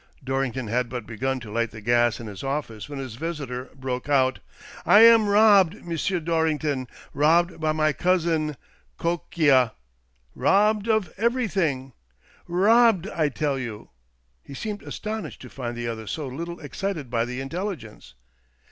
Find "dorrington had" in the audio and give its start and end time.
0.23-0.89